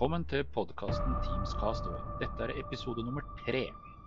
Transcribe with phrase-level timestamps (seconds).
[0.00, 2.00] Velkommen til podkasten Teams Castaway.
[2.16, 3.66] Dette er episode nummer tre.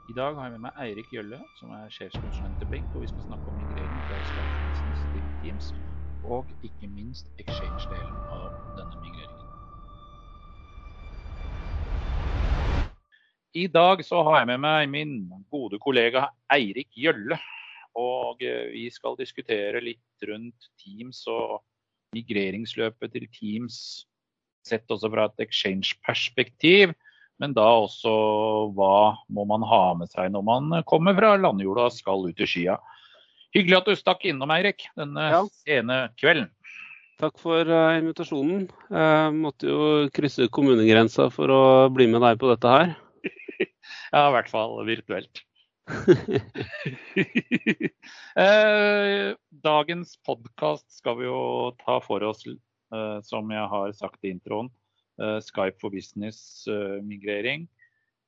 [0.09, 3.09] I dag har jeg med meg Eirik Gjølle, som er sjefskonsulent til Blink, og vi
[3.11, 5.67] skal snakke om migrering fra Business til Teams,
[6.25, 8.47] og ikke minst exchange-delen av
[8.79, 9.51] denne migreringen.
[13.53, 15.13] I dag så har jeg med meg min
[15.53, 16.23] gode kollega
[16.57, 17.37] Eirik Gjølle.
[18.01, 21.61] Og eh, vi skal diskutere litt rundt Teams og
[22.17, 23.77] migreringsløpet til Teams
[24.67, 26.93] sett også fra et exchange-perspektiv.
[27.41, 28.11] Men da også
[28.77, 32.47] hva må man ha med seg når man kommer fra landjorda og skal ut i
[32.49, 32.77] skya.
[33.53, 35.41] Hyggelig at du stakk innom, Eirik, denne ja.
[35.77, 36.49] ene kvelden.
[37.21, 38.65] Takk for uh, invitasjonen.
[38.89, 39.81] Jeg måtte jo
[40.15, 42.95] krysse kommunegrensa for å bli med deg på dette her.
[44.15, 45.43] ja, i hvert fall virtuelt.
[48.33, 51.41] Eh, dagens podkast skal vi jo
[51.83, 52.72] ta for oss Eh,
[53.25, 54.69] som jeg har sagt i introen.
[55.21, 57.67] Eh, Skype for business-migrering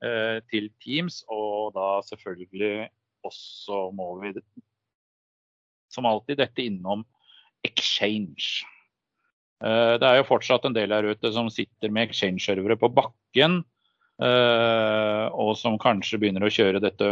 [0.05, 2.89] eh, til Teams, og da selvfølgelig
[3.25, 4.35] også må vi
[5.89, 7.05] som alltid dette innom
[7.65, 8.67] Exchange.
[9.65, 13.61] Det er jo fortsatt en del her ute som sitter med Exchange-servere på bakken,
[14.19, 17.07] og som kanskje begynner å kjøre dette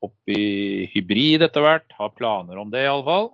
[0.00, 1.90] opp i hybrid etter hvert.
[1.98, 3.32] Har planer om det iallfall.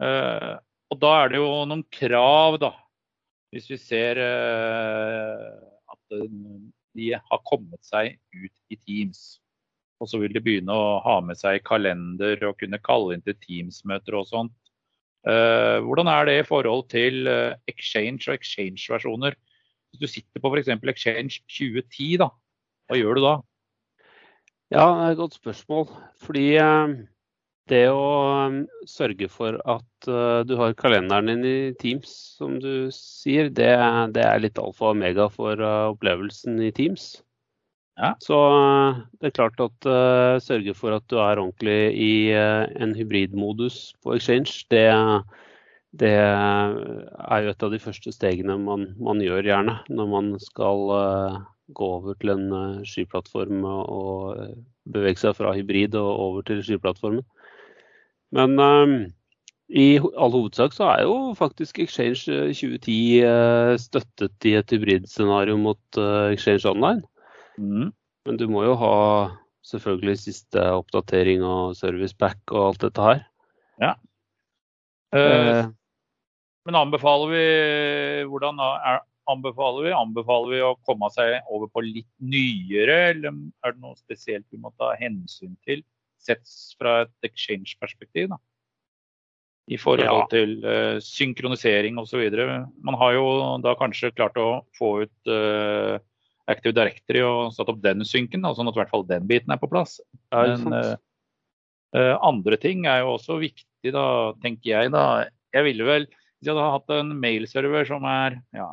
[0.00, 2.72] Og da er det jo noen krav da,
[3.52, 5.52] hvis vi ser eh,
[5.92, 6.32] at eh,
[6.96, 9.38] de har kommet seg ut i Teams,
[10.00, 13.36] og så vil de begynne å ha med seg kalender og kunne kalle inn til
[13.44, 14.56] Teams-møter og sånt.
[15.28, 17.28] Eh, hvordan er det i forhold til
[17.70, 19.36] Exchange og Exchange-versjoner?
[19.92, 20.72] Hvis du sitter på f.eks.
[20.72, 22.32] Exchange 2010, da,
[22.88, 23.36] hva gjør du da?
[24.72, 25.90] Ja, det er et godt spørsmål.
[26.24, 26.46] Fordi
[27.70, 28.06] det å
[28.48, 33.74] um, sørge for at uh, du har kalenderen din i Teams, som du sier, det,
[34.16, 37.14] det er litt alfa og omega for uh, opplevelsen i Teams.
[38.00, 38.14] Ja.
[38.24, 39.88] Så uh, det er klart at
[40.42, 44.88] sørge for at du er ordentlig i en hybridmodus på Exchange, det,
[46.02, 50.88] det, er jo et av de første stegene man, man gjør gjerne når man skal
[51.72, 54.40] gå over til en skyplattform og
[54.92, 57.22] bevege seg fra hybrid og over til skyplattformen.
[58.32, 58.94] Men um,
[59.72, 65.58] i all hovedsak så er jo faktisk Exchange 2010 uh, eh, støttet i et hybridscenario
[65.60, 67.02] mot uh, Exchange Online.
[67.58, 67.92] Mm.
[68.26, 68.96] Men du må jo ha
[69.68, 73.22] selvfølgelig siste oppdatering og service back og alt dette her.
[73.82, 73.94] Ja.
[75.12, 75.70] Uh,
[76.66, 77.46] men anbefaler vi
[78.30, 79.94] hvordan er, anbefaler vi?
[79.96, 83.32] Anbefaler vi å komme seg over på litt nyere, eller
[83.64, 85.82] er det noe spesielt vi må ta hensyn til?
[86.26, 86.42] Sett
[86.78, 88.34] fra et exchange-perspektiv.
[89.70, 90.30] I forhold ja.
[90.32, 92.22] til uh, synkronisering osv.
[92.82, 93.26] Man har jo
[93.62, 96.00] da kanskje klart å få ut uh,
[96.50, 99.60] Active Directory og satt opp den synken, sånn at i hvert fall den biten er
[99.62, 100.00] på plass.
[100.34, 100.96] Men uh,
[102.18, 104.92] andre ting er jo også viktig, da, tenker jeg.
[104.94, 105.28] da.
[105.54, 106.08] Jeg ville vel,
[106.40, 108.70] Hvis jeg hadde hatt en mailserver som er ja,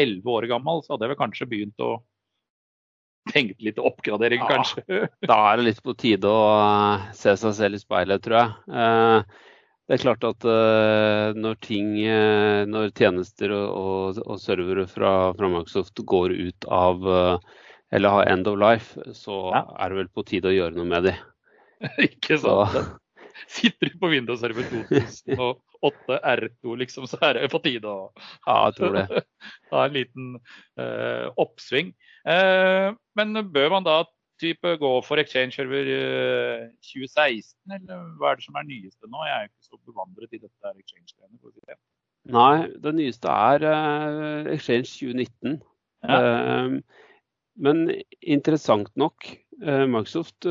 [0.00, 1.94] 11 år gammel, så hadde jeg vel kanskje begynt å
[3.30, 5.06] tenkt litt oppgradering, ja, kanskje?
[5.30, 8.76] da er det litt på tide å eh, se seg selv i speilet, tror jeg.
[8.82, 9.50] Eh,
[9.88, 11.90] det er klart at eh, når ting,
[12.70, 17.04] når tjenester og, og servere fra, fra, Microsoft går ut av
[17.92, 19.66] eller har end of life, så ja.
[19.84, 21.16] er det vel på tide å gjøre noe med de.
[22.08, 22.72] Ikke sant.
[22.72, 22.84] Så.
[23.50, 28.08] Sitter du på Windows Server 2008 R2, liksom, så er det på tide å
[28.46, 29.22] ja, jeg tror det.
[29.72, 30.32] ha en liten
[30.80, 31.92] uh, oppsving.
[32.28, 34.02] Uh, men bør man da
[34.42, 35.88] type gå for Exchange Server
[36.82, 39.22] 2016, eh, eller hva er det som er nyeste nå?
[39.28, 41.78] Jeg er ikke så bevandret i dette Exchange-greiene.
[42.32, 45.60] Nei, det nyeste er uh, Exchange 2019.
[46.06, 46.18] Ja.
[46.18, 47.08] Uh,
[47.62, 47.84] men
[48.22, 49.26] interessant nok,
[49.62, 50.46] uh, Microsoft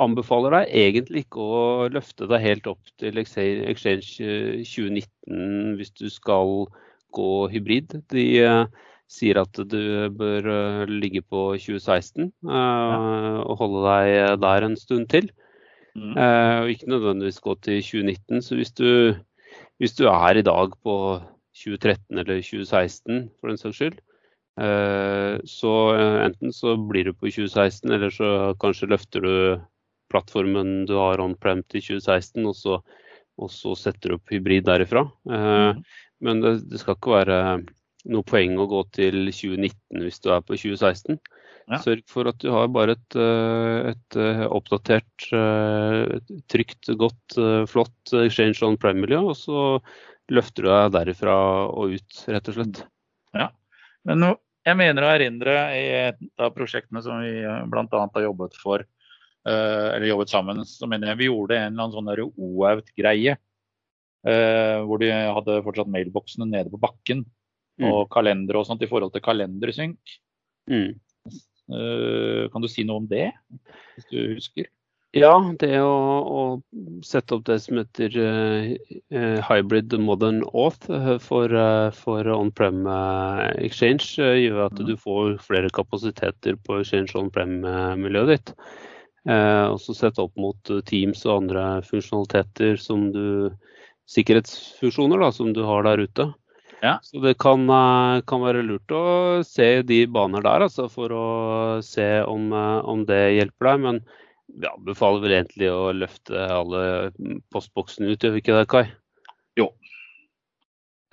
[0.00, 1.60] anbefaler deg egentlig ikke å
[1.92, 4.08] løfte deg helt opp til Exchange
[4.66, 6.66] 2019 hvis du skal
[7.14, 7.94] gå hybrid.
[8.10, 8.24] De
[9.10, 9.82] sier at du
[10.16, 15.30] bør eh, ligge på 2016 uh, og holde deg der en stund til.
[15.94, 16.16] Mm.
[16.18, 18.42] Og ikke nødvendigvis gå til 2019.
[18.42, 19.14] Så hvis du,
[19.78, 20.96] hvis du, er i dag på
[21.54, 24.00] 2013 eller 2016 for den saks skyld,
[25.46, 25.74] så
[26.24, 29.36] enten så blir du på 2016, eller så kanskje løfter du
[30.14, 32.80] plattformen du har on-prem til 2016, og så,
[33.40, 35.04] og så, setter du opp hybrid derifra.
[35.28, 35.82] Mm.
[36.24, 37.38] Men det, det skal ikke være
[38.14, 41.18] noe poeng å gå til 2019 hvis du er på 2016.
[41.72, 41.78] Ja.
[41.80, 45.28] Sørg for at du har bare et, eh, et eh, oppdatert,
[46.52, 47.38] trygt, godt,
[47.70, 49.60] flott Exchange on Prime-miljø, og så
[50.32, 51.36] løfter du deg derifra
[51.68, 52.82] og ut, rett og slett.
[53.36, 53.48] Ja,
[54.08, 54.24] men
[54.64, 58.04] jeg mener å erindre i et av prosjektene som vi bl.a.
[58.04, 58.84] har jobbet for,
[59.44, 63.36] eller jobbet sammen, så mener jeg vi gjorde en eller annen sånn OAUT-greie.
[64.24, 67.26] Uh, hvor de hadde fortsatt mailboksene nede på bakken.
[67.80, 67.90] Mm.
[67.90, 70.14] Og kalendere og sånt i forhold til kalendersynk.
[70.70, 70.94] Mm.
[71.68, 73.28] Uh, kan du si noe om det,
[73.96, 74.70] hvis du husker?
[75.14, 75.90] Ja, det å,
[76.26, 76.40] å,
[77.06, 80.88] sette opp det som heter uh, hybrid modern auth
[81.22, 84.88] for, uh, for on-prem uh, exchange, gjør at mm.
[84.88, 88.54] du får flere kapasiteter på exchange on-prem-miljøet ditt.
[89.24, 93.52] Og så sette opp mot Teams og andre funksjonaliteter som du
[94.10, 96.26] sikkerhetsfunksjoner da, som du har der ute.
[96.84, 96.98] Ja.
[97.02, 97.64] Så det kan,
[98.28, 101.28] kan, være lurt å se de baner der altså, for å
[101.84, 103.86] se om, om det hjelper deg.
[103.86, 104.02] Men
[104.60, 106.84] vi anbefaler vel egentlig å løfte alle
[107.54, 108.84] postboksene ut, gjør vi ikke det, Kai?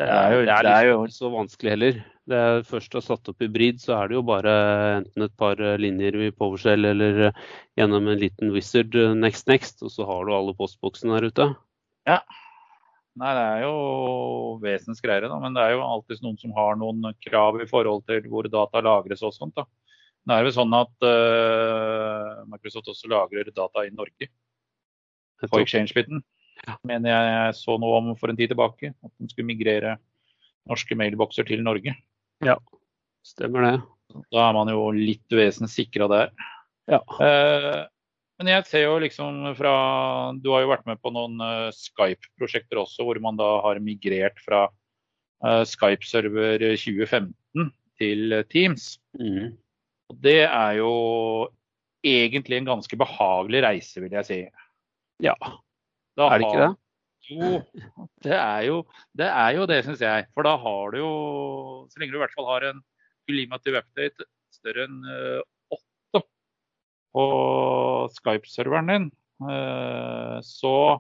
[0.02, 1.98] Det er jo, det er, jo ikke så vanskelig heller.
[2.32, 4.54] Det er først å ha satt opp hybrid, så er det jo bare
[5.00, 7.20] enten et par linjer i PowerShell eller
[7.78, 11.50] gjennom en liten wizard next next, og så har du alle postboksene der ute.
[12.10, 12.22] Ja.
[13.20, 13.74] Nei, det er jo
[14.64, 15.38] vesensgreier, da.
[15.44, 18.84] Men det er jo alltid noen som har noen krav i forhold til hvor data
[18.86, 19.58] lagres og sånt.
[19.58, 19.68] da.
[20.30, 24.30] Det er jo sånn at uh, Microsoft også lagrer data i Norge
[25.42, 26.22] på exchange-biten.
[26.88, 28.94] Mener jeg, så noe om for en tid tilbake.
[28.94, 29.98] At de skulle migrere
[30.70, 31.96] norske mailbokser til Norge.
[32.46, 32.58] Ja,
[33.26, 33.76] stemmer det.
[34.34, 36.34] Da er man jo litt vesenssikra der.
[36.92, 37.00] Ja.
[37.24, 37.82] Eh,
[38.42, 39.74] men jeg ser jo liksom fra
[40.42, 44.42] Du har jo vært med på noen uh, Skype-prosjekter også, hvor man da har migrert
[44.42, 44.66] fra
[45.46, 47.70] uh, Skype-server 2015
[48.02, 48.96] til Teams.
[49.20, 49.54] Mm.
[50.10, 50.94] Og det er jo
[52.02, 54.40] egentlig en ganske behagelig reise, vil jeg si.
[55.22, 55.38] Ja.
[56.22, 56.72] Da er det ikke det?
[57.32, 57.50] Jo,
[58.26, 58.78] det er jo
[59.18, 60.28] det, er jo det syns jeg.
[60.36, 61.12] For da har du jo
[61.92, 62.82] Så lenge du i hvert fall har en
[63.30, 65.42] Ulimative update større enn uh,
[65.72, 66.24] åtte
[67.16, 67.26] på
[68.18, 69.06] Skype-serveren din,
[69.46, 71.00] uh, så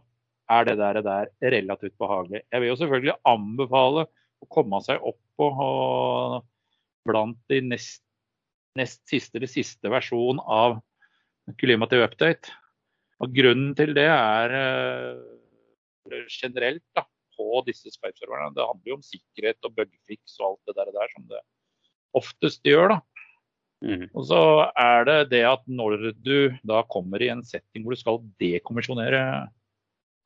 [0.51, 2.43] er det der, der relativt behagelig.
[2.51, 5.49] Jeg vil jo selvfølgelig anbefale å komme seg opp på
[7.09, 8.03] blant de nest
[8.79, 10.79] nest siste eller siste versjon av
[11.59, 12.53] Klimativ Update.
[13.21, 17.05] Og Grunnen til det er uh, generelt da,
[17.37, 18.53] på disse Skype-serverne.
[18.55, 21.41] Det handler jo om sikkerhet og bugfix og alt det der, der som det
[22.17, 22.95] oftest gjør.
[22.95, 22.99] da.
[23.81, 24.07] Mm.
[24.13, 24.41] Og så
[24.77, 29.21] er det det at når du da kommer i en setting hvor du skal dekommisjonere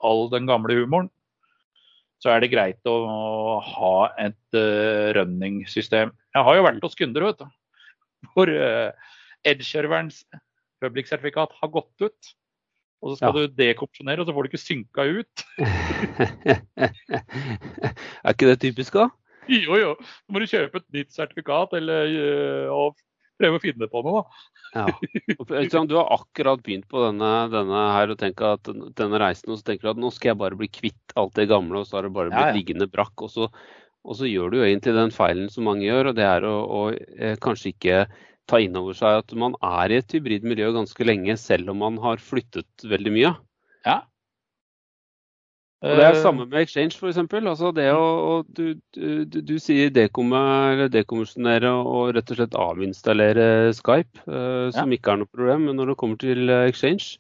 [0.03, 1.12] all den gamle humoren,
[2.19, 6.12] så er det greit å ha et uh, running-system.
[6.36, 7.47] Jeg har jo vært hos kunder, vet du
[8.33, 8.89] hvor uh,
[9.45, 10.24] Edge-serverens
[10.81, 12.31] public-sertifikat har gått ut.
[13.06, 13.46] Og så skal ja.
[13.46, 15.44] du dekopsjonere, og så får du ikke synka ut.
[18.25, 19.12] er ikke det typisk, da?
[19.52, 19.92] Jo, jo.
[20.02, 22.98] Så må du kjøpe et nytt sertifikat eller uh, og
[23.38, 24.81] prøve å finne på noe, da.
[24.81, 25.80] ja.
[25.86, 29.69] Du har akkurat begynt på denne, denne, her og tenker at denne reisen, og så
[29.69, 32.07] tenker du at nå skal jeg bare bli kvitt alt det gamle, og så har
[32.07, 32.57] det bare blitt ja, ja.
[32.57, 33.28] liggende brakk.
[33.28, 33.52] Og så
[34.06, 36.56] og så gjør du jo egentlig den feilen som mange gjør, og det er å,
[36.62, 38.04] å eh, kanskje ikke
[38.50, 42.01] ta inn over seg at man er i et hybridmiljø ganske lenge, selv om man
[42.03, 43.31] har flyttet veldig mye.
[43.86, 44.01] Ja.
[45.85, 47.19] Og Det er samme med Exchange, f.eks.
[47.21, 53.47] Altså det å, du, du, du, sier dekommisjonere og rett og slett avinstallere
[53.78, 54.97] Skype, uh, som ja.
[54.97, 55.68] ikke er noe problem.
[55.69, 57.19] Men når det kommer til Exchange,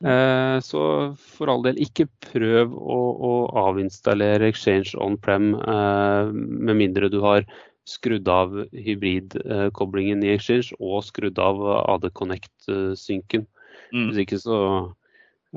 [0.00, 0.82] Eh, så
[1.20, 3.32] for all del, ikke prøv å, å
[3.66, 7.44] avinstallere Exchange on-prem eh, med mindre du har
[7.88, 13.46] skrudd av hybridkoblingen i Exchange og skrudd av AD Connect-synken.
[13.90, 14.10] Mm.
[14.10, 14.58] Hvis ikke så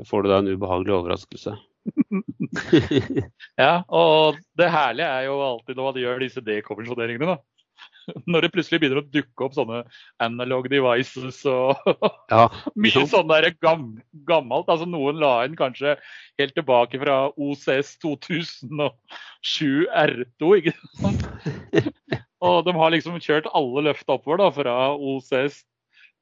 [0.08, 1.56] får du deg en ubehagelig overraskelse.
[3.62, 7.53] ja, og det herlige er jo alltid når man gjør disse dekommisjoneringene, da
[8.30, 9.82] når det plutselig begynner å dukke opp sånne
[10.22, 11.76] analog devices og
[12.32, 13.90] ja, mye sånn der gam,
[14.28, 14.68] gammelt.
[14.68, 15.96] altså Noen la inn kanskje
[16.40, 20.54] helt tilbake fra OCS 2007 R2.
[20.60, 21.28] ikke sant?
[22.44, 25.62] Og de har liksom kjørt alle løft oppover da, fra OCS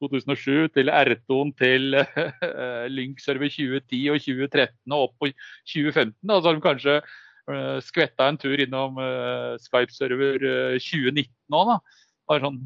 [0.02, 6.14] 2007 til R2-en til uh, Link Server 2010 og 2013 og opp på 2015.
[6.22, 6.96] Da, så har de kanskje
[7.82, 11.78] skvetta en tur innom uh, Skype-server uh, 2019 nå, da.
[12.32, 12.62] Sånn,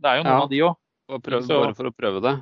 [0.00, 0.76] det er jo noen ja, av de òg.
[1.10, 2.34] Bare for å prøve det?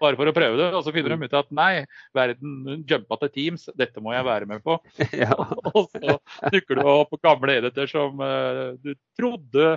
[0.00, 0.68] Bare for å prøve det.
[0.76, 1.26] Og så finner de mm.
[1.26, 1.72] ut at nei,
[2.16, 4.78] verden jumpa til Teams, dette må jeg være med på.
[5.24, 5.34] ja.
[5.74, 6.16] og så
[6.54, 8.22] dukker du opp gamle editor som
[8.80, 9.76] du trodde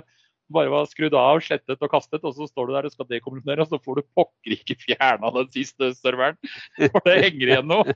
[0.50, 3.64] bare var skrudd av, slettet og kastet, og så står du der og skal dekommunisere,
[3.64, 6.38] og så får du pokker ikke fjerna den siste serveren.
[6.80, 7.94] For det henger igjen noe.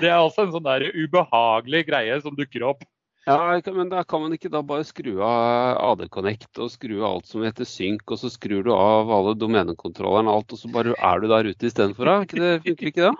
[0.00, 2.86] Det er også en sånn der ubehagelig greie som dukker opp.
[3.28, 7.26] Ja, men da kan man ikke da bare skru av AD-Connect og skru av alt
[7.28, 10.94] som heter synk, og så skrur du av alle domenekontrollerne og alt, og så bare
[10.96, 12.08] er du der ute istedenfor?
[12.32, 13.12] Det funker ikke da?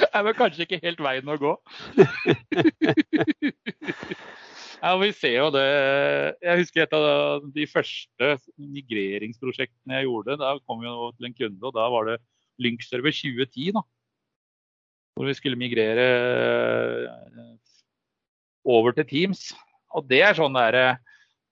[0.00, 1.52] Det er vel kanskje ikke helt veien å gå.
[4.84, 5.64] ja, vi ser jo det.
[6.44, 8.34] Jeg husker et av de første
[8.76, 10.36] migreringsprosjektene jeg gjorde.
[10.40, 12.20] Da kom vi til en kunde, og da var det
[12.60, 13.72] Lynx-server 2010.
[13.78, 13.86] da
[15.20, 16.06] hvor vi skulle migrere
[17.04, 17.52] eh,
[18.64, 19.50] over til Teams.
[19.92, 21.06] Og det er sånn der eh,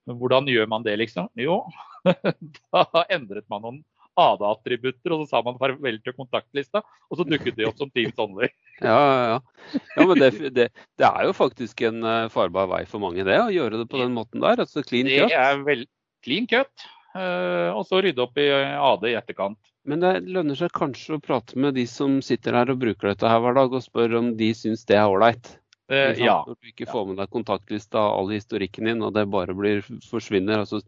[0.08, 1.26] Hvordan gjør man det, liksom?
[1.36, 1.58] Jo,
[2.72, 3.80] da endret man noen
[4.16, 8.16] ADA-attributter, og så sa man farvel til kontaktlista, og så dukket de opp som Teams
[8.16, 8.48] Only.
[8.78, 8.96] Ja,
[9.34, 9.74] ja.
[9.98, 13.36] ja men det, det, det, er jo faktisk en eh, farbar vei for mange, det,
[13.36, 14.64] å gjøre det på den måten der.
[14.64, 15.28] altså clean cut.
[15.28, 15.84] Det er vel
[16.24, 16.88] clean cut,
[17.18, 19.60] og så rydde opp i AD i etterkant.
[19.88, 23.30] Men det lønner seg kanskje å prate med de som sitter her og bruker dette
[23.30, 25.54] her hver dag, og spørre om de syns det er ålreit.
[25.88, 26.42] Eh, ja.
[26.44, 29.80] Når du ikke får med deg kontaktlista og all historikken din, og det bare blir,
[30.10, 30.82] forsvinner, altså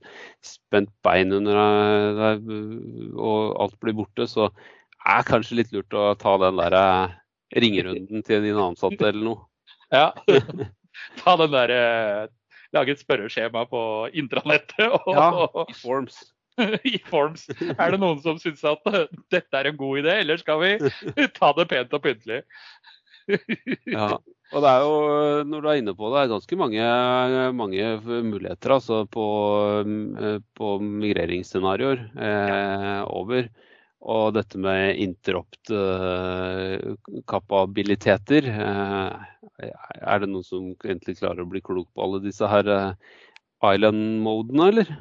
[0.45, 1.61] spent bein under
[2.19, 2.51] deg
[3.17, 7.15] og alt blir borte, så er det kanskje litt lurt å ta den der eh,
[7.65, 9.47] ringerunden til dine ansatte eller noe.
[9.91, 10.13] Ja,
[11.25, 12.29] ta den der eh,
[12.71, 13.81] Lage et spørreskjema på
[14.15, 14.93] intranettet.
[15.01, 16.21] Og, ja, i Forms.
[16.93, 17.47] i Forms.
[17.77, 18.85] Er det noen som syns at
[19.33, 20.75] dette er en god idé, eller skal vi
[21.39, 22.43] ta det pent og pyntelig?
[23.95, 24.13] ja,
[24.51, 24.95] og det er jo,
[25.47, 26.87] når du er inne på det, er ganske mange,
[27.55, 27.91] mange
[28.27, 29.27] muligheter altså, på,
[30.59, 30.71] på
[31.05, 33.51] migreringsscenarioer eh, over.
[34.01, 35.69] Og dette med interrupt
[37.29, 42.71] kapabiliteter eh, Er det noen som egentlig klarer å bli klok på alle disse her
[42.73, 42.95] eh,
[43.61, 44.95] island-modene, eller?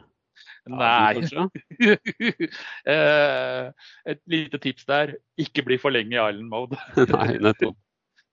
[0.69, 1.25] Nei.
[2.89, 3.69] Eh,
[4.09, 5.13] et lite tips der.
[5.39, 6.79] Ikke bli for lenge i island mode.
[7.15, 7.77] Nei, nettopp.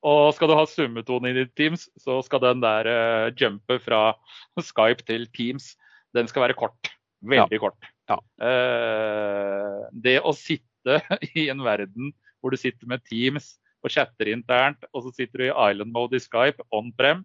[0.06, 4.12] Og skal du ha summetone i ditt Teams, så skal den der uh, jumpe fra
[4.60, 5.72] Skype til Teams,
[6.14, 6.92] den skal være kort.
[7.26, 7.62] Veldig ja.
[7.62, 7.88] kort.
[8.10, 8.20] Ja.
[8.38, 11.00] Uh, det å sitte
[11.40, 15.48] i en verden hvor du sitter med Teams og chatter internt, og så sitter du
[15.48, 17.24] i island mode i Skype on-prem,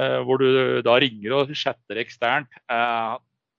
[0.00, 2.52] uh, hvor du da ringer og chatter eksternt,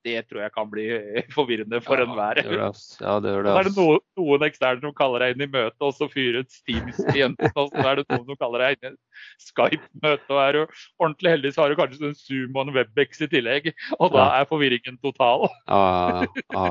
[0.06, 0.86] det tror jeg kan bli
[1.38, 2.42] forvirrende for ja, enhver.
[2.44, 3.52] Ja, det gjør det.
[3.52, 6.42] Så er det noen, noen eksterne som kaller deg inn i møte, og så fyrer
[6.44, 7.52] et Steams-jenten.
[7.56, 10.30] Og så er det noen som kaller deg inn i Skype-møte.
[10.30, 10.62] Og er du
[11.02, 13.72] ordentlig heldig, så har du kanskje en Zoom og en Webex i tillegg.
[14.00, 15.50] Og da er forvirringen total.
[15.68, 16.26] Ja,
[16.56, 16.66] ja.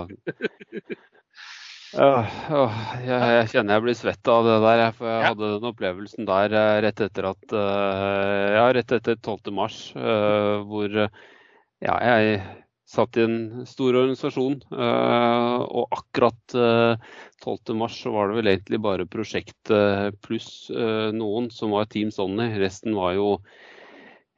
[1.97, 2.21] Uh,
[2.53, 4.83] uh, jeg, jeg, kjenner jeg blir svett av det der.
[4.99, 9.53] For jeg hadde den opplevelsen der eh, rett etter at uh, Ja, rett etter 12.
[9.57, 12.41] mars, hvor ja, jeg
[12.89, 14.61] satt i en stor organisasjon.
[14.73, 21.51] Eh, og akkurat 12.3 eh, så var det vel egentlig bare prosjektet pluss eh, noen
[21.55, 22.49] som var Teams Only.
[22.63, 23.29] Resten var jo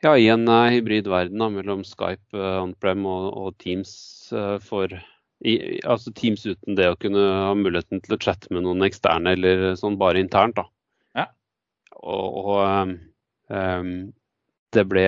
[0.03, 3.93] ja, i en hybrid verden da, mellom Skype on-prem og, og, Teams
[4.65, 4.95] for
[5.45, 9.35] i, altså Teams uten det å kunne ha muligheten til å chatte med noen eksterne
[9.37, 10.57] eller sånn bare internt.
[10.57, 10.65] da.
[11.21, 11.27] Ja.
[12.01, 12.97] Og, og
[13.53, 13.93] um,
[14.75, 15.05] det ble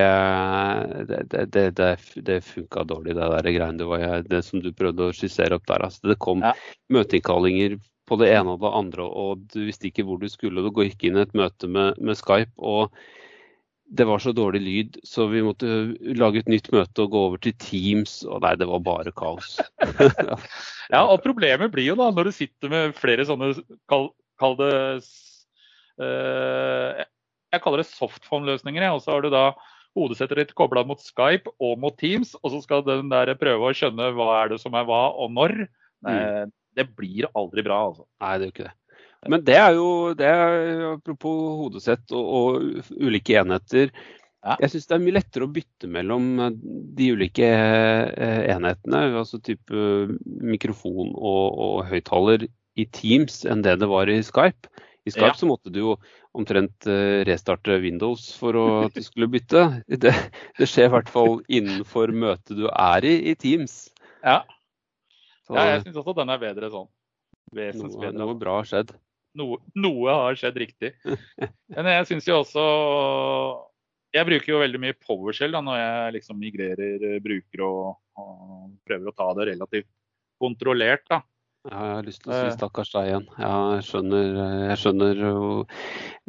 [1.08, 1.22] Det,
[1.54, 1.90] det, det,
[2.26, 5.66] det funka dårlig, det der greiene det, var, det som du prøvde å skissere opp
[5.70, 5.86] der.
[5.86, 6.54] Altså, det kom ja.
[6.92, 7.78] møteinnkallinger
[8.08, 10.64] på det ene og det andre, og du visste ikke hvor du skulle.
[10.64, 12.92] Du gikk inn i et møte med, med, Skype, og
[13.92, 15.68] det var så dårlig lyd, så vi måtte
[16.16, 18.22] lage et nytt møte og gå over til Teams.
[18.24, 19.58] Og nei, det var bare kaos.
[20.94, 23.52] ja, og problemet blir jo da når du sitter med flere sånne,
[23.92, 24.08] kall,
[24.40, 24.72] kall det
[26.00, 27.04] uh,
[27.52, 28.88] jeg kaller det softphone-løsninger.
[28.92, 29.46] Og så har du da
[29.98, 33.76] hodesettet ditt kobla mot Skype og mot Teams, og så skal den der prøve å
[33.76, 35.58] skjønne hva er det som er hva og når.
[36.06, 36.52] Mm.
[36.72, 38.06] Det blir aldri bra, altså.
[38.22, 38.76] Nei, det er jo ikke det.
[39.30, 43.92] Men det er jo det er, Apropos hodesett og, og ulike enheter.
[44.42, 44.56] Ja.
[44.64, 46.32] Jeg syns det er mye lettere å bytte mellom
[46.98, 49.84] de ulike eh, enhetene, altså type
[50.42, 54.72] mikrofon og, og høyttaler i Teams, enn det det var i Skype.
[55.04, 55.34] I Skype ja.
[55.34, 55.94] så måtte du jo
[56.36, 59.64] omtrent eh, restarte Windows for å, at du skulle bytte.
[59.88, 60.12] Det,
[60.58, 63.88] det, skjer i hvert fall innenfor møtet du er i i Teams.
[64.22, 64.42] Ja,
[65.50, 66.86] ja jeg syns også den er bedre sånn.
[67.52, 68.94] Vesens noe, Noe bra har skjedd.
[69.38, 70.92] Noe, noe har skjedd riktig.
[71.74, 72.62] Men jeg syns jo også
[74.12, 78.72] Jeg bruker jo veldig mye PowerShell da, når jeg liksom migrerer eh, brukere og, og
[78.86, 79.90] prøver å ta det relativt
[80.42, 81.06] kontrollert.
[81.10, 81.22] da.
[81.62, 82.56] Ja, jeg har lyst til å si eh.
[82.56, 83.26] stakkars deg igjen.
[83.38, 85.20] Ja, jeg, skjønner, jeg, skjønner,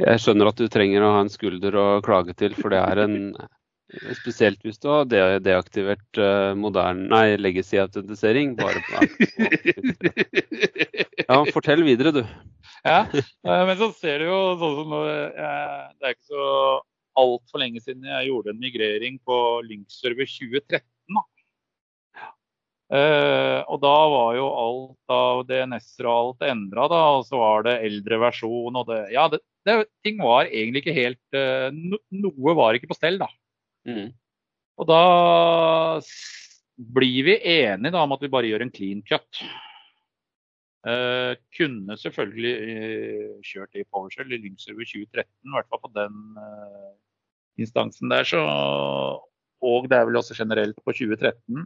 [0.04, 3.06] jeg skjønner at du trenger å ha en skulder å klage til, for det er
[3.08, 3.20] en
[4.24, 8.56] Spesielt hvis du har deaktivert uh, moderne, nei, legacy-autentisering.
[8.58, 8.82] Bare
[11.28, 12.24] Ja, fortell videre, du.
[12.82, 13.04] Ja,
[13.44, 16.48] men så ser du jo sånn som Det er ikke så
[17.22, 19.38] altfor lenge siden jeg gjorde en migrering på
[19.68, 20.82] Lynx-server 2013.
[22.94, 27.00] Uh, og da var jo alt av DNS-er og alt endra, da.
[27.18, 30.98] Og så var det eldre versjon og det Ja, det, det, ting var egentlig ikke
[31.00, 33.32] helt uh, no, Noe var ikke på stell, da.
[33.90, 34.12] Mm.
[34.78, 35.02] Og da
[36.94, 39.42] blir vi enige da, om at vi bare gjør en clean cut.
[40.86, 42.54] Uh, kunne selvfølgelig
[43.48, 46.26] kjørt i PowerShell i Lynxserver 2013, i hvert fall på den
[47.58, 48.28] instansen der.
[48.28, 48.42] Så,
[49.64, 51.66] og det er vel også generelt på 2013.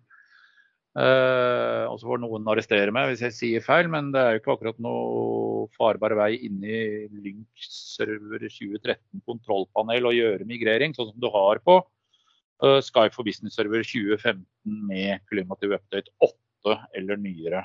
[0.97, 4.39] Uh, og så får noen arrestere meg hvis jeg sier feil, men det er jo
[4.41, 6.79] ikke akkurat noe farbar vei inn i
[7.11, 7.67] Lynx
[7.99, 11.75] server 2013 kontrollpanel å gjøre migrering, sånn som du har på
[12.63, 14.41] uh, Skype for Business server 2015
[14.89, 17.61] med Klimativ Update 8 eller nyere.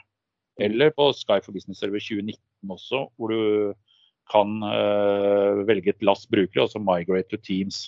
[0.61, 3.73] Eller på Skype for Business server 2019 også, hvor du
[4.29, 7.87] kan uh, velge et lass brukere, altså migrate to Teams.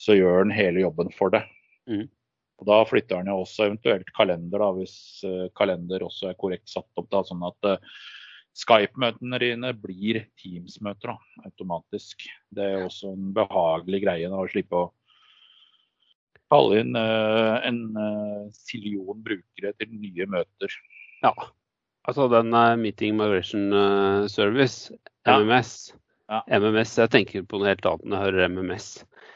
[0.00, 1.44] Så gjør den hele jobben for deg.
[1.84, 2.08] Mm.
[2.62, 6.70] Og Da flytter han jo også eventuelt kalender, da, hvis uh, kalender også er korrekt
[6.70, 7.08] satt opp.
[7.10, 7.94] Da, sånn at uh,
[8.54, 12.22] Skype-møtene dine blir Teams-møter automatisk.
[12.54, 14.90] Det er også en behagelig greie da, å slippe å
[16.52, 17.82] kalle inn uh, en
[18.54, 20.78] sillion brukere til nye møter.
[21.24, 21.32] Ja,
[22.06, 23.72] altså den Meeting Migration
[24.30, 24.92] Service,
[25.26, 25.74] MMS.
[25.90, 26.01] Ja.
[26.46, 28.86] MMS, jeg tenker på noe helt annet når jeg hører MMS.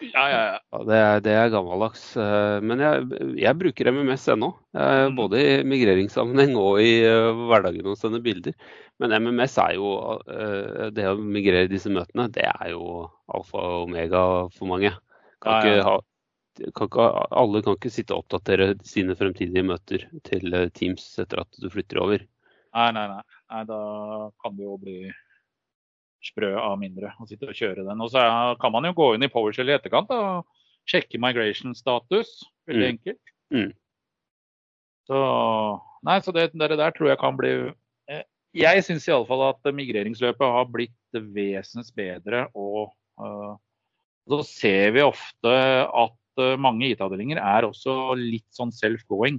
[0.05, 0.81] Ja, ja, ja.
[0.89, 2.03] Det er, det er gammeldags.
[2.21, 3.05] Eh, men jeg,
[3.41, 4.51] jeg bruker MMS ennå.
[4.77, 5.17] Mm.
[5.17, 8.57] Både i migreringssammenheng og i uh, hverdagen å sende bilder.
[9.01, 9.89] Men MMS er jo
[10.97, 14.23] Det å migrere disse møtene, det er jo alfa og omega
[14.57, 14.93] for mange.
[15.45, 15.83] Kan ja, ja.
[15.85, 21.45] Ha, kan ikke, alle kan ikke sitte og oppdatere sine fremtidige møter til Teams etter
[21.45, 22.25] at du flytter over.
[22.77, 23.23] Nei, nei, nei.
[23.53, 23.81] nei da
[24.41, 24.99] kan det jo bli
[26.27, 28.03] sprø av mindre og sitte og kjøre den.
[28.03, 28.23] Og så
[28.63, 30.47] kan man jo gå inn i PowerShell i etterkant og
[30.89, 32.39] sjekke migration-status.
[32.69, 32.93] Veldig mm.
[32.95, 33.35] enkelt.
[33.55, 33.73] Mm.
[35.07, 35.19] Så,
[36.07, 37.53] nei, så det, det, der tror jeg kan bli
[38.11, 38.25] eh,
[38.59, 42.47] Jeg syns iallfall at migreringsløpet har blitt vesens bedre.
[42.59, 42.91] Og
[43.23, 43.55] uh,
[44.27, 45.53] så ser vi ofte
[45.87, 49.39] at uh, mange IT-avdelinger er også litt sånn self-going.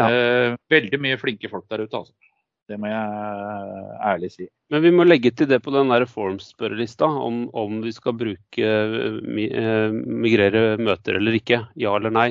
[0.00, 0.08] Ja.
[0.08, 2.31] Uh, veldig mye flinke folk der ute, altså.
[2.70, 4.46] Det må jeg ærlig si.
[4.72, 8.68] Men vi må legge til det på den der Forms-spørrelista om, om, vi skal bruke
[8.68, 11.58] eh, migrere møter eller ikke.
[11.76, 12.30] Ja eller nei.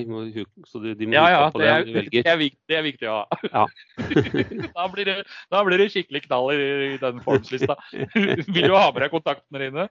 [0.65, 3.20] Så de, de må ja, ja, det, er, det, er viktig, det er viktig ja.
[3.52, 3.65] ja.
[4.80, 5.17] da, blir det,
[5.54, 7.78] da, blir det, skikkelig knall i, i den Forms-lista.
[8.56, 9.88] Vil du ha med deg kontaktene dine?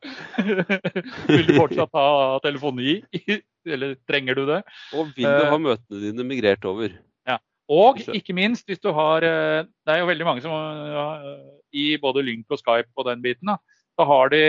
[1.30, 2.08] Vil du fortsatt ha
[2.42, 2.98] telefoni?
[3.68, 4.62] Eller trenger du det?
[4.96, 6.96] Og vil du ha eh, møtene dine migrert over?
[7.70, 10.52] Og ikke minst, hvis du har eh, Det er jo veldig mange som
[11.70, 13.56] i både Lynk og Skype og den biten, da,
[13.94, 14.42] så har de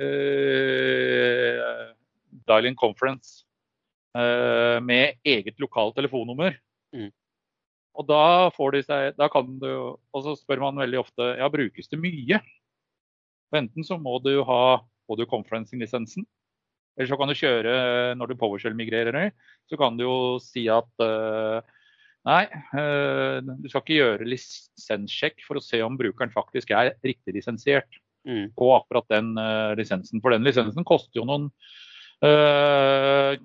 [0.00, 1.90] uh,
[2.46, 3.42] dial-in conference
[4.16, 6.54] uh, med eget lokalt telefonnummer.
[6.94, 7.10] Mm.
[7.94, 11.50] Og da får de seg da kan du, Og så spør man veldig ofte ja,
[11.50, 12.40] brukes det mye.
[13.54, 16.24] enten så må du ha både conferencing-lisensen,
[16.96, 17.74] eller så kan du kjøre
[18.18, 19.30] når du PowerShell-migrerer,
[19.70, 21.60] så kan du jo si at uh,
[22.24, 27.34] Nei, eh, du skal ikke gjøre lisenssjekk for å se om brukeren faktisk er riktig
[27.36, 28.54] lisensiert mm.
[28.56, 30.22] på akkurat den uh, lisensen.
[30.24, 31.50] For den lisensen koster jo noen
[32.24, 33.36] uh,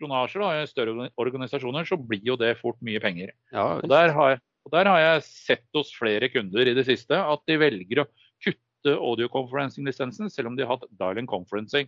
[0.00, 0.42] kronasjer.
[0.42, 0.64] Da.
[0.64, 3.30] I større organisasjoner så blir jo det fort mye penger.
[3.54, 7.20] Ja, og, der har, og, der har, jeg sett hos flere kunder i det siste
[7.22, 8.08] at de velger å
[8.42, 11.86] kutte audio conferencing-lisensen, selv om de har hatt dial-in conferencing.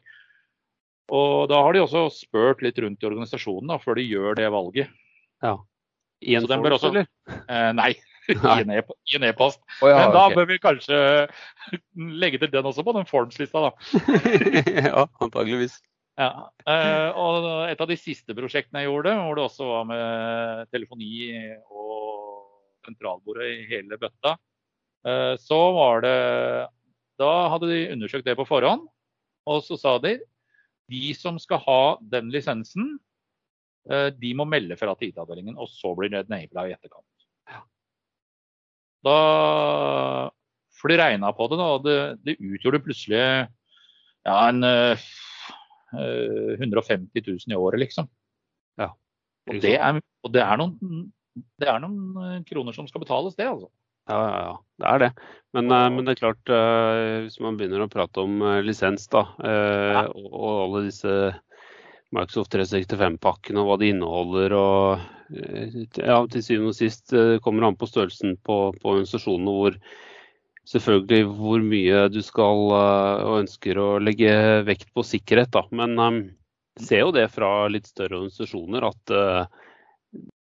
[1.11, 4.48] Og da har de også spurt litt rundt i organisasjonen da, før de gjør det
[4.53, 4.94] valget.
[5.42, 5.57] Ja.
[6.20, 7.09] I en bør også, eller?
[7.28, 7.92] Eh, nei,
[8.28, 9.61] i en e-post.
[9.81, 10.38] Oh, ja, Men da okay.
[10.38, 10.98] bør vi kanskje
[12.22, 14.00] legge til den også på den Forms-lista, da.
[14.90, 15.78] ja, antageligvis.
[16.18, 16.33] Ja.
[16.66, 21.12] Eh, og et av de siste prosjektene jeg gjorde, hvor det også var med telefoni
[21.70, 22.48] og
[22.88, 24.35] sentralbordet i hele bøtta,
[25.07, 26.18] eh, så var det
[27.18, 28.85] Da hadde de undersøkt det på forhånd,
[29.48, 30.18] og så sa de
[30.88, 32.96] de som skal ha den lisensen,
[33.88, 37.07] de må melde fra til IT-avdelingen, og så blir det enabla i etterkant.
[39.07, 39.14] Da,
[40.79, 41.96] for de regna på det, da, det,
[42.27, 43.22] det utgjorde plutselig
[44.27, 45.09] ja, en uh,
[45.96, 48.09] eh, 150 000 i året, liksom.
[48.79, 48.92] Ja.
[49.48, 51.09] Og, det er, og det, er noen,
[51.61, 53.70] det er noen eh, kroner som skal betales, det, altså.
[54.09, 54.55] Ja, ja, ja.
[54.79, 55.11] Det er det.
[55.57, 59.24] Men, uh, men det er klart, uh, hvis man begynner å prate om lisens da,
[59.38, 61.14] og, og, alle disse
[62.14, 64.55] Microsoft 365-pakken og hva de inneholder.
[64.57, 68.94] og eh, ja, Til syvende og sist eh, kommer det an på størrelsen på, på
[68.94, 69.79] organisasjonene hvor
[70.68, 74.33] selvfølgelig hvor mye du skal og ønsker å legge
[74.68, 75.53] vekt på sikkerhet.
[75.53, 75.64] Da.
[75.73, 76.18] Men um,
[76.81, 79.64] ser jo det fra litt større organisasjoner at uh,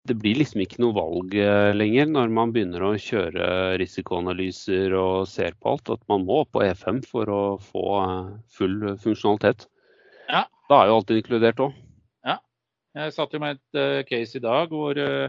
[0.06, 1.32] det blir liksom ikke noe valg
[1.74, 3.46] lenger når man begynner å kjøre
[3.82, 5.94] risikoanalyser og ser på alt.
[5.94, 7.86] At man må på E5 for å få
[8.54, 9.66] full funksjonalitet.
[10.70, 11.74] Da er jo alt inkludert òg.
[12.26, 12.40] Ja.
[12.98, 15.28] Jeg satt jo med et uh, case i dag hvor uh,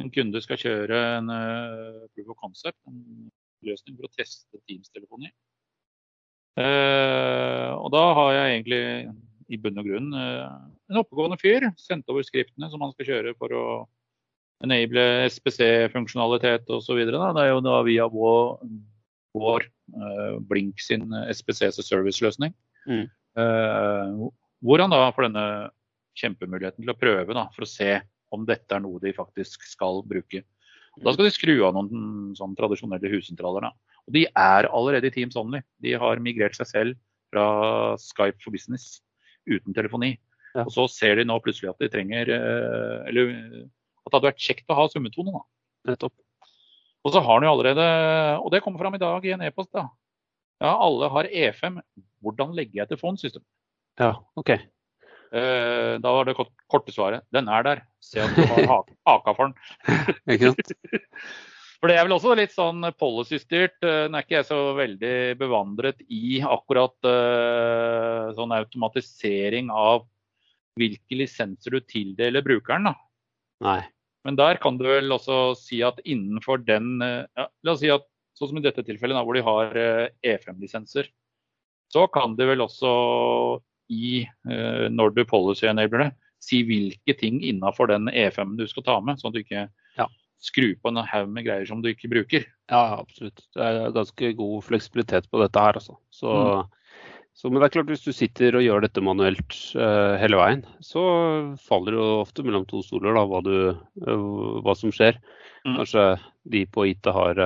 [0.00, 3.28] en kunde skal kjøre en uh, proof of concept, en
[3.66, 5.30] løsning for å teste Teams-telefoni.
[6.56, 8.82] og da har jeg egentlig
[9.52, 11.66] i bunn og grunn en oppegående fyr.
[11.80, 13.64] Sendt over skriftene som han skal kjøre for å
[14.64, 15.02] enable
[15.34, 17.02] SPC-funksjonalitet osv.
[17.08, 18.62] Det er jo da via vår,
[19.36, 19.66] vår
[20.48, 22.54] Blink sin SPC service-løsning.
[22.86, 23.08] Mm.
[23.36, 24.28] Uh,
[24.64, 25.46] hvor han da får denne
[26.16, 27.98] kjempemuligheten til å prøve da, for å se
[28.34, 30.42] om dette er noe de faktisk skal bruke.
[31.04, 33.68] Da skal de skru av noen sånn tradisjonelle hussentraler.
[33.68, 33.96] Da.
[34.08, 35.60] Og de er allerede i Teams Only.
[35.84, 37.00] De har migrert seg selv
[37.34, 37.46] fra
[38.00, 39.02] Skype for business
[39.46, 40.14] uten telefoni.
[40.54, 40.64] Ja.
[40.64, 44.40] Og så ser de nå plutselig at de trenger eh, Eller at det hadde vært
[44.40, 45.34] kjekt å ha summetone.
[45.34, 45.42] da.
[45.92, 46.14] Nettopp.
[47.04, 47.86] Og så har han jo allerede
[48.40, 49.72] Og det kommer fram i dag i en e-post.
[49.76, 49.88] da.
[50.64, 51.82] Ja, alle har E5.
[52.24, 53.44] Hvordan legger jeg til phone?
[54.00, 54.54] Ja, OK.
[55.34, 57.26] Eh, da var det korte svaret.
[57.34, 57.82] Den er der.
[58.04, 59.56] Se at du har haka for den.
[61.76, 63.76] For det er vel også litt sånn policy-styrt.
[63.84, 70.06] Eh, nå er ikke jeg så veldig bevandret i akkurat uh, sånn automatisering av
[70.80, 72.88] hvilke lisenser du tildeler brukeren.
[72.88, 72.94] da.
[73.64, 73.82] Nei.
[74.26, 78.08] Men der kan du vel også si at innenfor den ja, La oss si at
[78.36, 79.70] sånn som i dette tilfellet, hvor de har
[80.26, 81.06] E5-lisenser,
[81.92, 82.92] så kan de vel også
[83.92, 89.00] i, uh, når du policy-enabler det, si hvilke ting innafor den E5 du skal ta
[89.02, 89.66] med, sånn at du ikke
[89.98, 90.06] ja.
[90.42, 92.46] skrur på en haug med greier som du ikke bruker.
[92.70, 93.44] Ja, absolutt.
[93.56, 95.96] Det er ganske god fleksibilitet på dette her, altså.
[96.14, 97.16] Så, mm.
[97.38, 100.66] så, men det er klart, hvis du sitter og gjør dette manuelt uh, hele veien,
[100.84, 101.06] så
[101.62, 103.56] faller det jo ofte mellom to stoler da, hva, du,
[104.06, 105.18] uh, hva som skjer.
[105.66, 105.80] Mm.
[105.80, 106.10] Kanskje
[106.52, 107.40] de på IT har,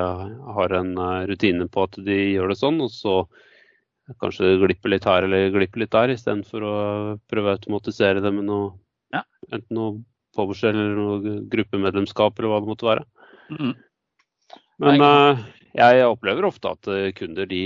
[0.57, 0.90] har en
[1.31, 3.14] rutine på at de gjør det sånn, og så
[4.20, 6.77] kanskje glipper litt her eller glipper litt der, istedenfor å
[7.31, 8.73] prøve å automatisere det med noe,
[9.14, 9.23] ja.
[9.53, 10.01] enten noe
[10.37, 13.07] PowerShell eller noe gruppemedlemskap eller hva det måtte være.
[13.51, 13.73] Mm.
[14.81, 15.42] Men uh,
[15.77, 17.62] jeg opplever ofte at eh, kunder de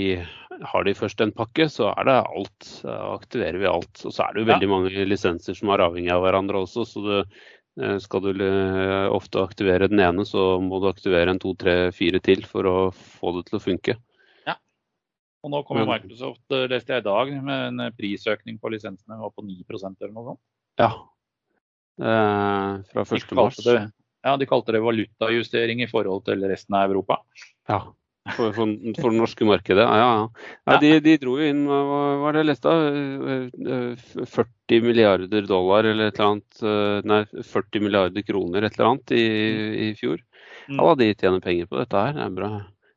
[0.55, 2.69] har de først en pakke, så er det alt.
[2.85, 4.05] aktiverer vi alt.
[4.05, 4.71] Og så er det jo veldig ja.
[4.71, 6.85] mange lisenser som er avhengig av hverandre også.
[6.87, 7.21] så det,
[7.81, 8.45] eh, skal du
[9.15, 12.77] ofte aktivere den ene, så må du aktivere en to, tre, fire til for å
[12.93, 13.97] få det til å funke.
[15.45, 19.29] Og nå kommer Microsoft, eh, leste jeg i dag, med en prisøkning på lisensene var
[19.29, 20.41] på 9% eller noe sånt.
[20.81, 20.89] Ja.
[22.01, 23.35] Eh, fra 1.
[23.37, 23.59] mars.
[23.61, 23.75] Det,
[24.25, 27.19] ja, de kalte det valutajustering i forhold til resten av Europa.
[27.69, 27.83] Ja.
[28.33, 29.85] For, for, for det norske markedet.
[29.85, 30.45] Ja, ja.
[30.65, 31.83] ja de, de, dro jo inn hva
[32.23, 32.73] var det jeg leste?
[34.25, 37.05] 40 eh, milliarder dollar eller et eller annet.
[37.05, 37.19] Nei,
[37.53, 39.27] 40 milliarder kroner et eller annet i,
[39.91, 40.25] i fjor.
[40.65, 40.79] Mm.
[40.79, 42.17] Ja, de tjener penger på dette her.
[42.17, 42.51] Det er bra.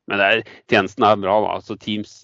[0.09, 1.37] Men er, tjenesten er bra.
[1.53, 2.23] Altså, Teams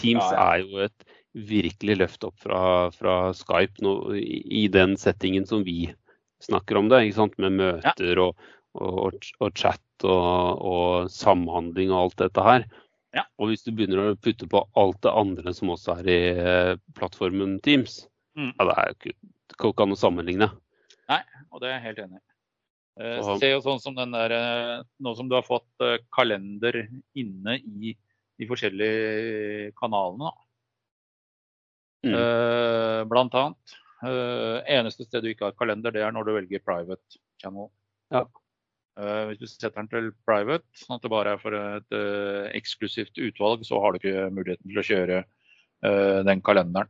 [0.00, 0.46] Teams ja, ja.
[0.54, 5.88] er jo et virkelig løft opp fra, fra Skype nå, i, den settingen som vi
[6.44, 7.38] snakker om det, ikke sant?
[7.42, 8.28] med møter ja.
[8.28, 12.66] og, og, og, chat og, og, samhandling og alt dette her.
[13.38, 16.70] Og hvis du begynner å putte på alt det andre som også er i eh,
[16.98, 18.00] plattformen Teams,
[18.38, 18.52] mm.
[18.56, 19.16] ja, det er jo ikke,
[19.54, 20.48] ikke an å sammenligne.
[21.10, 21.20] Nei,
[21.52, 22.24] og det er jeg helt enig i.
[22.94, 26.84] Uh, se jo sånn som den der, uh, Nå som du har fått uh, kalender
[27.18, 27.96] inne i
[28.40, 30.32] de forskjellige kanalene.
[32.04, 32.14] Mm.
[32.14, 33.76] Uh, blant annet.
[34.04, 37.70] Uh, eneste sted du ikke har kalender, det er når du velger private channel.
[38.12, 38.26] Ja.
[38.98, 41.96] Uh, hvis du setter den til private, sånn at det bare er for et
[42.54, 45.24] eksklusivt utvalg, så har du ikke muligheten til å kjøre
[46.24, 46.88] den kalenderen.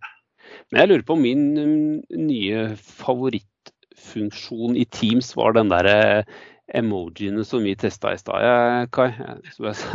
[0.71, 6.23] Men jeg lurer på om min um, nye favorittfunksjon i Teams var den derre
[6.73, 9.11] emojiene som vi testa i stad, Kai.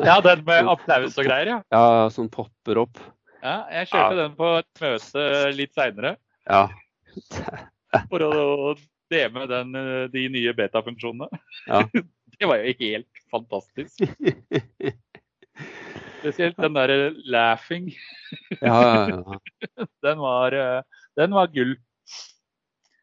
[0.06, 1.58] Ja, den med applaus og greier, ja?
[1.76, 3.02] Ja, som popper opp.
[3.40, 4.22] Ja, jeg kjørte ja.
[4.22, 6.16] den på et møte litt seinere.
[6.50, 6.68] Ja.
[8.12, 8.76] For å
[9.10, 9.74] deme den,
[10.14, 11.44] de nye beta-funksjonene.
[11.68, 11.86] Ja.
[12.40, 14.06] Det var jo helt fantastisk.
[16.22, 17.90] Spesielt den derre 'laughing'.
[18.62, 19.88] Ja, ja, ja.
[20.06, 20.56] Den var,
[21.20, 21.74] den var gull.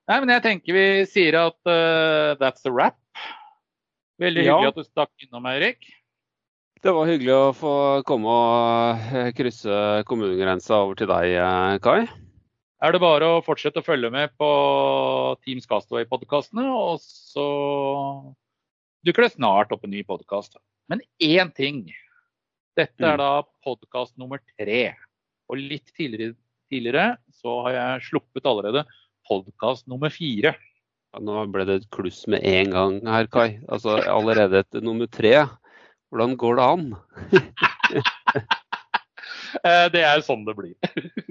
[0.07, 2.97] Nei, men jeg tenker vi sier at uh, that's a wrap.
[4.23, 4.73] Veldig hyggelig ja.
[4.73, 5.89] at du stakk innom, Eirik.
[6.85, 7.73] Det var hyggelig å få
[8.07, 12.07] komme og eh, krysse kommunegrensa over til deg, eh, Kai.
[12.85, 14.49] Er det bare å fortsette å følge med på
[15.45, 17.47] Teams Castaway-podkastene, og så
[19.07, 20.59] dukker det snart opp en ny podkast.
[20.93, 21.87] Men én ting
[22.77, 23.23] Dette er Mm.
[23.23, 24.95] da podkast nummer tre.
[25.49, 26.37] Og litt tidligere,
[26.69, 28.83] tidligere så har jeg sluppet allerede
[29.27, 30.53] podkast nummer fire.
[31.23, 33.59] Nå ble det et kluss med en gang her, Kai.
[33.73, 35.33] Altså allerede etter nummer tre.
[36.13, 36.87] Hvordan går det an?
[39.65, 40.75] Eh, Det er sånn det blir.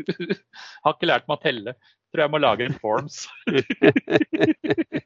[0.86, 1.74] Har ikke lært meg å telle.
[2.10, 3.20] Tror jeg må lage en forms.